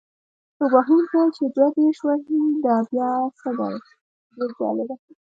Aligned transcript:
توپ 0.57 0.71
وهونکی 0.75 1.23
چې 1.35 1.43
دوه 1.55 1.69
دېرش 1.77 1.97
وهي 2.05 2.39
دا 2.65 2.77
بیا 2.91 3.11
څه 3.39 3.49
دی؟ 3.57 3.73
ډېر 4.35 4.49
جالبه. 4.59 4.95